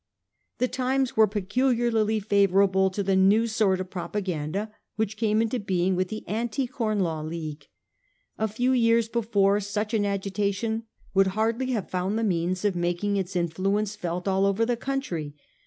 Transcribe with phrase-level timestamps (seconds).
[0.57, 5.95] The times were peculiarly favourable to the new sort of propaganda which came into being
[5.95, 7.67] with the Anti Com Law League.
[8.39, 13.15] A few years before such an agitation would hardly have found the means of making
[13.15, 15.35] its influence felt all over the country.